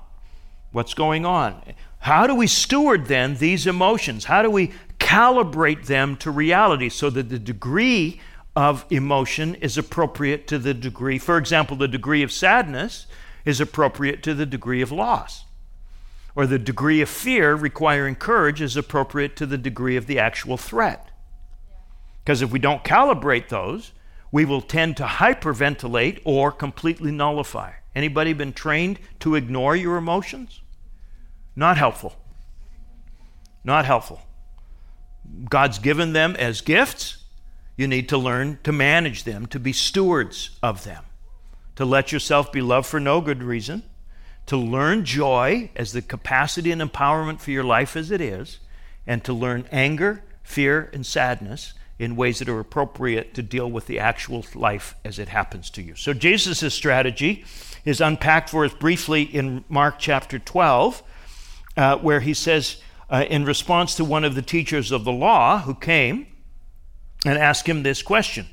[0.72, 1.62] What's going on?
[2.00, 4.26] How do we steward then these emotions?
[4.26, 8.22] How do we calibrate them to reality so that the degree
[8.56, 13.08] of emotion is appropriate to the degree, for example, the degree of sadness
[13.46, 15.46] is appropriate to the degree of loss.
[16.36, 20.58] Or the degree of fear requiring courage is appropriate to the degree of the actual
[20.58, 21.10] threat.
[22.24, 23.92] Because if we don't calibrate those,
[24.32, 27.74] we will tend to hyperventilate or completely nullify.
[27.94, 30.62] Anybody been trained to ignore your emotions?
[31.56, 32.16] Not helpful.
[33.64, 34.22] Not helpful.
[35.50, 37.18] God's given them as gifts.
[37.76, 41.04] You need to learn to manage them, to be stewards of them,
[41.76, 43.84] to let yourself be loved for no good reason,
[44.46, 48.60] to learn joy as the capacity and empowerment for your life as it is,
[49.06, 53.86] and to learn anger, fear, and sadness in ways that are appropriate to deal with
[53.86, 55.94] the actual life as it happens to you.
[55.96, 57.46] So Jesus' strategy
[57.86, 61.04] is unpacked for us briefly in Mark chapter 12
[61.78, 62.82] uh, where he says,
[63.12, 66.26] uh, in response to one of the teachers of the law who came
[67.24, 68.48] and asked him this question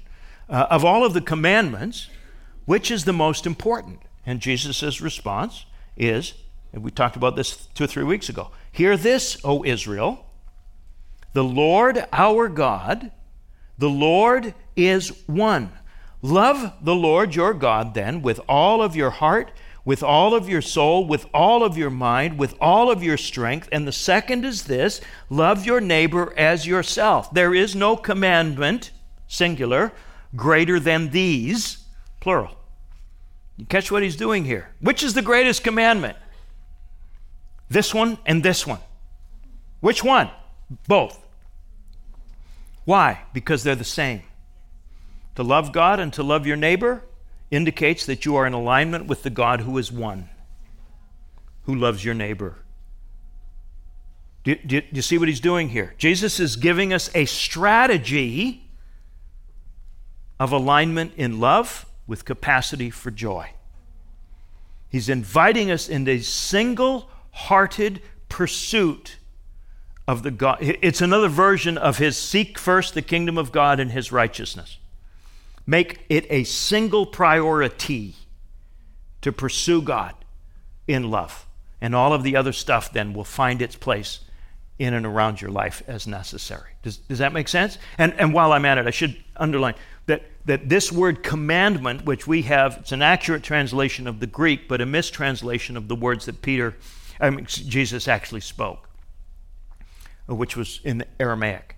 [0.51, 2.09] uh, Of all of the commandments,
[2.67, 4.01] which is the most important?
[4.27, 5.65] And Jesus' response
[5.97, 6.35] is,
[6.75, 10.27] and we talked about this two or three weeks ago Hear this, O Israel,
[11.33, 13.11] the Lord our God,
[13.79, 15.73] the Lord is one.
[16.21, 19.53] Love the Lord your God then with all of your heart
[19.89, 23.71] with all of your soul, with all of your mind, with all of your strength.
[23.73, 25.01] And the second is this
[25.31, 27.33] love your neighbor as yourself.
[27.33, 28.91] There is no commandment,
[29.29, 29.93] singular,
[30.37, 31.87] greater than these,
[32.21, 32.55] plural.
[33.57, 34.69] You catch what he's doing here?
[34.81, 36.19] Which is the greatest commandment?
[37.71, 38.81] This one and this one.
[39.81, 40.29] Which one?
[40.87, 41.19] Both.
[42.89, 43.25] Why?
[43.35, 44.23] Because they're the same.
[45.35, 47.05] To love God and to love your neighbor
[47.51, 50.31] indicates that you are in alignment with the God who is one,
[51.65, 52.57] who loves your neighbor.
[54.43, 55.97] Do, do, do, you see what he's doing here?
[55.99, 58.71] Jesus is giving us a strategy
[60.41, 63.51] of alignment in love with capacity for joy.
[64.89, 69.18] He's inviting us into a single hearted pursuit
[70.09, 70.57] of the God.
[70.61, 74.79] It's another version of his seek first the kingdom of God and his righteousness.
[75.67, 78.15] Make it a single priority
[79.21, 80.15] to pursue God
[80.87, 81.47] in love.
[81.81, 84.21] And all of the other stuff then will find its place
[84.79, 86.71] in and around your life as necessary.
[86.83, 87.77] Does, does that make sense?
[87.99, 89.75] And, and while I'm at it, I should underline
[90.07, 94.69] that, that this word commandment, which we have, it's an accurate translation of the Greek,
[94.69, 96.77] but a mistranslation of the words that Peter,
[97.21, 98.88] I mean, Jesus actually spoke,
[100.37, 101.77] which was in Aramaic.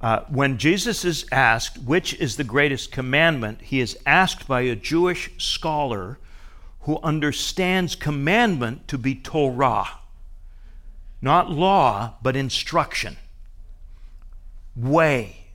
[0.00, 4.76] Uh, when Jesus is asked which is the greatest commandment, he is asked by a
[4.76, 6.18] Jewish scholar
[6.80, 10.00] who understands commandment to be Torah.
[11.22, 13.16] Not law, but instruction.
[14.76, 15.46] Way.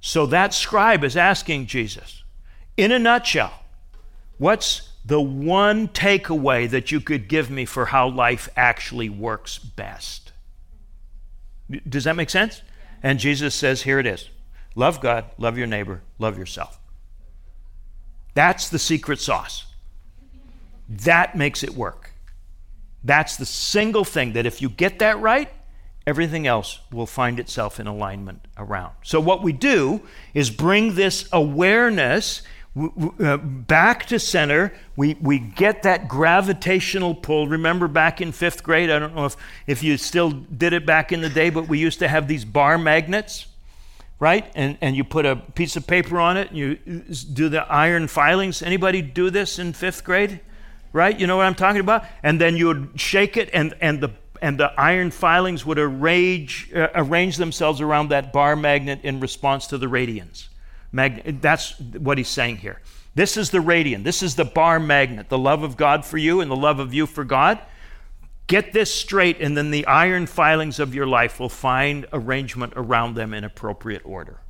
[0.00, 2.24] So that scribe is asking Jesus,
[2.76, 3.62] in a nutshell,
[4.38, 10.25] what's the one takeaway that you could give me for how life actually works best?
[11.88, 12.62] Does that make sense?
[13.02, 14.30] And Jesus says, here it is
[14.74, 16.78] love God, love your neighbor, love yourself.
[18.34, 19.66] That's the secret sauce.
[20.88, 22.12] That makes it work.
[23.02, 25.48] That's the single thing that if you get that right,
[26.06, 28.92] everything else will find itself in alignment around.
[29.02, 30.02] So, what we do
[30.34, 32.42] is bring this awareness
[32.76, 34.72] back to center.
[34.96, 37.48] We, we get that gravitational pull.
[37.48, 38.90] Remember back in fifth grade?
[38.90, 41.78] I don't know if, if you still did it back in the day, but we
[41.78, 43.46] used to have these bar magnets.
[44.18, 44.50] right?
[44.54, 46.76] And, and you put a piece of paper on it and you
[47.32, 48.62] do the iron filings.
[48.62, 50.40] Anybody do this in fifth grade?
[50.92, 51.18] Right?
[51.18, 52.04] You know what I'm talking about?
[52.22, 54.10] And then you would shake it and, and the
[54.42, 59.66] and the iron filings would arrange, uh, arrange themselves around that bar magnet in response
[59.68, 60.48] to the radians.
[60.92, 62.80] Mag- that's what he's saying here.
[63.14, 64.04] This is the radian.
[64.04, 66.92] This is the bar magnet, the love of God for you and the love of
[66.92, 67.58] you for God.
[68.46, 73.14] Get this straight, and then the iron filings of your life will find arrangement around
[73.14, 74.40] them in appropriate order.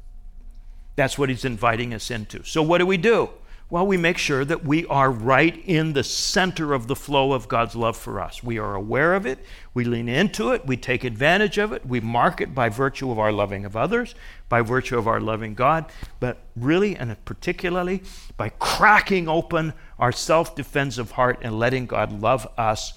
[0.96, 2.42] That's what he's inviting us into.
[2.42, 3.30] So, what do we do?
[3.68, 7.48] Well, we make sure that we are right in the center of the flow of
[7.48, 8.40] God's love for us.
[8.40, 9.40] We are aware of it,
[9.74, 13.18] we lean into it, we take advantage of it, we mark it by virtue of
[13.18, 14.14] our loving of others,
[14.48, 15.86] by virtue of our loving God,
[16.20, 18.04] but really and particularly
[18.36, 22.92] by cracking open our self defensive heart and letting God love us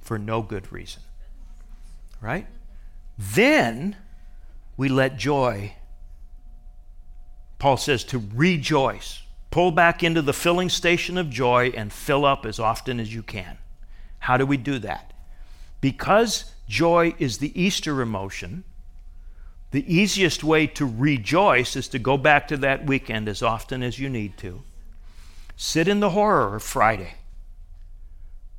[0.00, 1.02] for no good reason.
[2.20, 2.48] Right?
[3.16, 3.94] Then
[4.76, 5.74] we let joy,
[7.60, 9.22] Paul says, to rejoice.
[9.50, 13.22] Pull back into the filling station of joy and fill up as often as you
[13.22, 13.58] can.
[14.20, 15.12] How do we do that?
[15.80, 18.64] Because joy is the Easter emotion,
[19.70, 23.98] the easiest way to rejoice is to go back to that weekend as often as
[23.98, 24.62] you need to.
[25.56, 27.14] Sit in the horror of Friday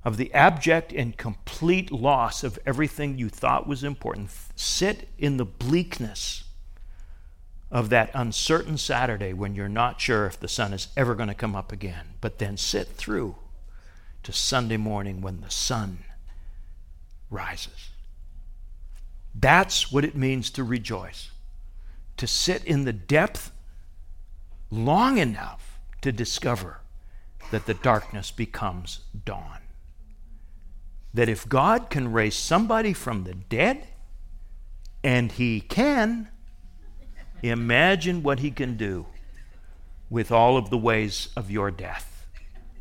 [0.07, 4.29] of the abject and complete loss of everything you thought was important.
[4.55, 6.45] Sit in the bleakness
[7.69, 11.35] of that uncertain Saturday when you're not sure if the sun is ever going to
[11.35, 12.13] come up again.
[12.21, 13.35] But then sit through
[14.23, 15.99] to Sunday morning when the sun
[17.29, 17.89] rises.
[19.35, 21.31] That's what it means to rejoice.
[22.17, 23.51] To sit in the depth
[24.71, 26.79] long enough to discover
[27.51, 29.59] that the darkness becomes dawn
[31.17, 33.87] that if God can raise somebody from the dead,
[35.03, 36.29] and He can,
[37.41, 39.05] imagine what He can do
[40.09, 42.25] with all of the ways of your death,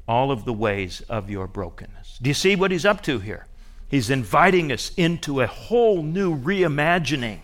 [0.06, 2.18] all of the ways of your brokenness.
[2.22, 3.46] Do you see what He's up to here?
[3.88, 7.40] He's inviting us into a whole new reimagining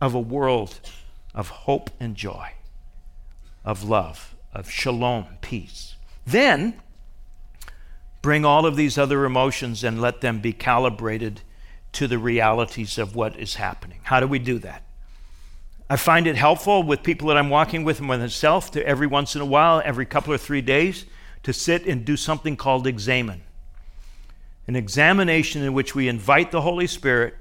[0.00, 0.80] of a world
[1.34, 2.52] of hope and joy,
[3.64, 5.94] of love, of shalom, peace.
[6.26, 6.80] Then,
[8.22, 11.42] bring all of these other emotions and let them be calibrated
[11.92, 14.00] to the realities of what is happening.
[14.02, 14.82] How do we do that?
[15.90, 19.06] I find it helpful with people that I'm walking with and with myself to every
[19.06, 21.06] once in a while, every couple or three days,
[21.44, 23.42] to sit and do something called examen.
[24.66, 27.34] An examination in which we invite the Holy Spirit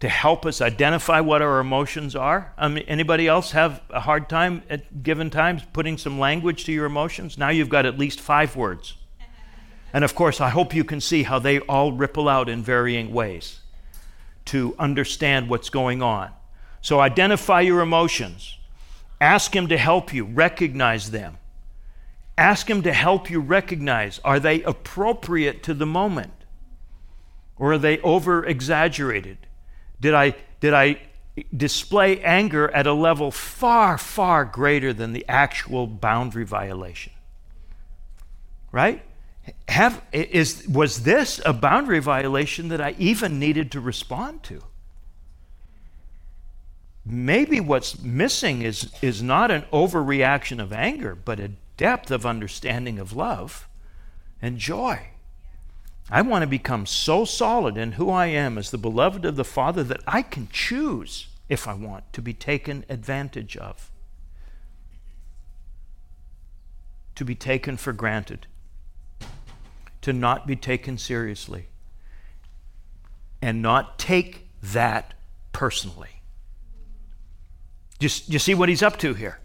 [0.00, 2.52] to help us identify what our emotions are.
[2.60, 6.84] Mean, anybody else have a hard time at given times putting some language to your
[6.84, 7.38] emotions?
[7.38, 8.96] Now you've got at least five words.
[9.94, 13.14] And of course, I hope you can see how they all ripple out in varying
[13.14, 13.60] ways
[14.46, 16.32] to understand what's going on.
[16.84, 18.58] So identify your emotions.
[19.18, 21.38] Ask Him to help you recognize them.
[22.36, 26.34] Ask Him to help you recognize are they appropriate to the moment?
[27.56, 29.38] Or are they over exaggerated?
[29.98, 31.00] Did I, did I
[31.56, 37.14] display anger at a level far, far greater than the actual boundary violation?
[38.72, 39.02] Right?
[39.68, 44.62] have, is, was this a boundary violation that I even needed to respond to?
[47.06, 52.98] Maybe what's missing is, is not an overreaction of anger, but a depth of understanding
[52.98, 53.68] of love
[54.40, 55.08] and joy.
[56.10, 59.44] I want to become so solid in who I am as the beloved of the
[59.44, 63.90] Father that I can choose, if I want, to be taken advantage of,
[67.14, 68.46] to be taken for granted
[70.04, 71.66] to not be taken seriously
[73.40, 75.14] and not take that
[75.52, 76.20] personally.
[78.04, 79.38] Just you see what he's up to here?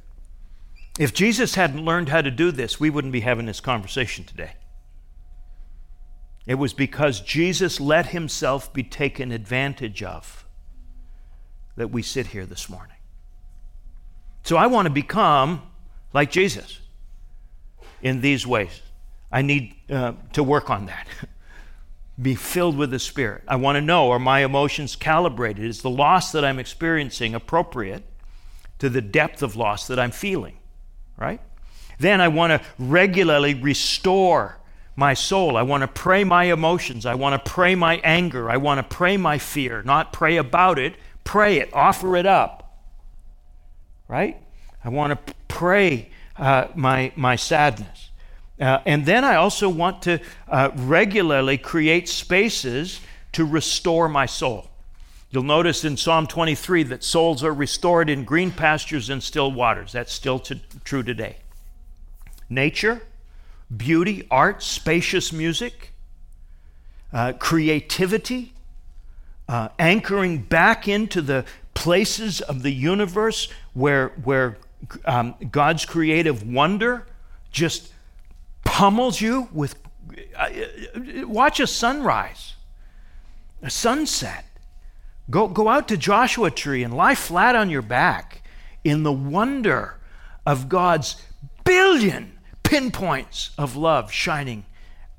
[1.00, 4.52] If Jesus hadn't learned how to do this, we wouldn't be having this conversation today.
[6.46, 10.46] It was because Jesus let himself be taken advantage of
[11.78, 12.98] that we sit here this morning.
[14.44, 15.62] So I want to become
[16.12, 16.82] like Jesus
[18.02, 18.82] in these ways.
[19.32, 21.08] I need uh, to work on that.
[22.22, 23.44] Be filled with the Spirit.
[23.48, 25.64] I want to know are my emotions calibrated?
[25.64, 28.04] Is the loss that I'm experiencing appropriate
[28.80, 30.58] to the depth of loss that I'm feeling?
[31.18, 31.42] Right?
[32.00, 34.58] Then I want to regularly restore
[34.96, 35.58] my soul.
[35.58, 37.06] I want to pray my emotions.
[37.06, 38.50] I want to pray my anger.
[38.50, 40.96] I want to pray my fear, not pray about it.
[41.24, 42.80] Pray it, offer it up.
[44.08, 44.42] Right?
[44.84, 48.10] I want to pray uh, my, my sadness.
[48.60, 53.00] Uh, and then I also want to uh, regularly create spaces
[53.34, 54.69] to restore my soul.
[55.32, 59.92] You'll notice in Psalm 23 that souls are restored in green pastures and still waters.
[59.92, 61.38] That's still to, true today.
[62.50, 63.04] Nature,
[63.76, 65.92] beauty, art, spacious music,
[67.14, 68.54] uh, creativity,
[69.48, 74.58] uh, anchoring back into the places of the universe where, where
[75.06, 77.06] um, God's creative wonder
[77.52, 77.94] just
[78.64, 79.76] pummels you with.
[80.36, 80.50] Uh,
[81.28, 82.56] watch a sunrise,
[83.62, 84.46] a sunset.
[85.30, 88.42] Go, go out to Joshua Tree and lie flat on your back
[88.84, 89.98] in the wonder
[90.46, 91.22] of God's
[91.64, 94.66] billion pinpoints of love shining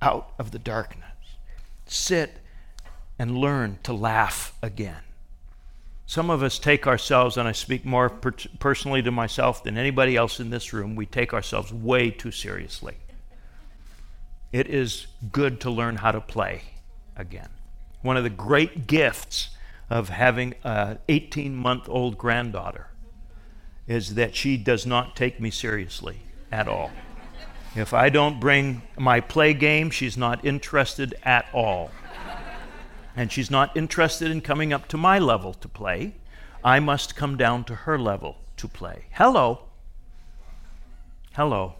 [0.03, 1.05] out of the darkness.
[1.87, 2.39] Sit
[3.19, 5.03] and learn to laugh again.
[6.07, 10.17] Some of us take ourselves, and I speak more per- personally to myself than anybody
[10.17, 12.97] else in this room, we take ourselves way too seriously.
[14.51, 16.63] It is good to learn how to play
[17.15, 17.51] again.
[18.03, 19.51] One of the great gifts
[19.91, 22.87] of having an 18 month old granddaughter
[23.87, 26.21] is that she does not take me seriously
[26.53, 26.93] at all.
[27.75, 31.91] If I don't bring my play game, she's not interested at all.
[33.17, 36.15] And she's not interested in coming up to my level to play.
[36.63, 39.07] I must come down to her level to play.
[39.11, 39.63] Hello.
[41.35, 41.75] Hello.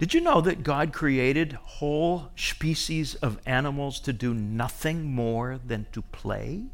[0.00, 5.86] Did you know that God created whole species of animals to do nothing more than
[5.92, 6.64] to play?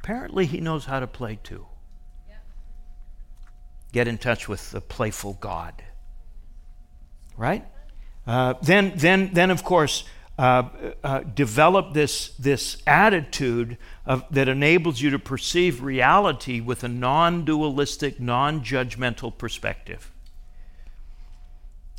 [0.00, 1.64] Apparently, He knows how to play too.
[3.92, 5.82] Get in touch with the playful God.
[7.38, 7.64] Right?
[8.26, 10.04] Uh, then, then, then, of course,
[10.38, 10.64] uh,
[11.02, 17.46] uh, develop this, this attitude of, that enables you to perceive reality with a non
[17.46, 20.12] dualistic, non judgmental perspective.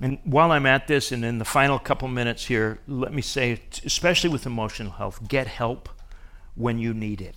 [0.01, 3.59] And while I'm at this, and in the final couple minutes here, let me say,
[3.85, 5.89] especially with emotional health, get help
[6.55, 7.35] when you need it.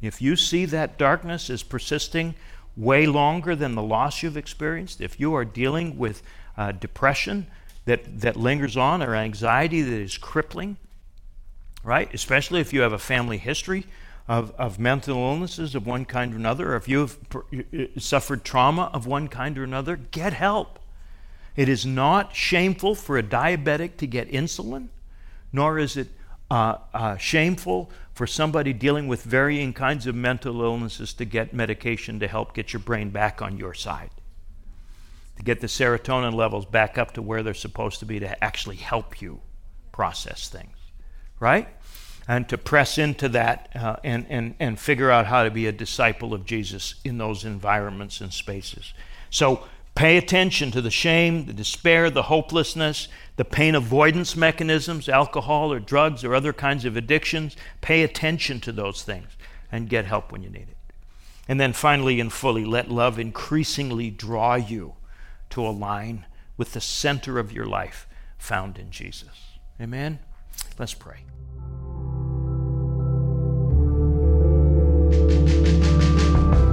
[0.00, 2.34] If you see that darkness is persisting
[2.76, 6.22] way longer than the loss you've experienced, if you are dealing with
[6.56, 7.46] uh, depression
[7.84, 10.76] that, that lingers on or anxiety that is crippling,
[11.82, 12.12] right?
[12.12, 13.84] Especially if you have a family history
[14.28, 17.18] of, of mental illnesses of one kind or another, or if you've
[17.98, 20.78] suffered trauma of one kind or another, get help.
[21.56, 24.88] It is not shameful for a diabetic to get insulin,
[25.52, 26.08] nor is it
[26.50, 32.20] uh, uh, shameful for somebody dealing with varying kinds of mental illnesses to get medication
[32.20, 34.10] to help get your brain back on your side,
[35.36, 38.76] to get the serotonin levels back up to where they're supposed to be to actually
[38.76, 39.40] help you
[39.92, 40.76] process things,
[41.40, 41.68] right?
[42.28, 45.72] And to press into that uh, and, and, and figure out how to be a
[45.72, 48.92] disciple of Jesus in those environments and spaces.
[49.30, 49.66] So,
[49.96, 55.80] Pay attention to the shame, the despair, the hopelessness, the pain avoidance mechanisms, alcohol or
[55.80, 57.56] drugs or other kinds of addictions.
[57.80, 59.30] Pay attention to those things
[59.72, 60.76] and get help when you need it.
[61.48, 64.96] And then finally and fully, let love increasingly draw you
[65.50, 66.26] to align
[66.58, 69.58] with the center of your life found in Jesus.
[69.80, 70.18] Amen?
[70.78, 71.20] Let's pray.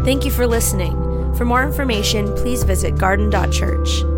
[0.03, 1.02] Thank you for listening.
[1.37, 4.12] For more information, please visit garden.church.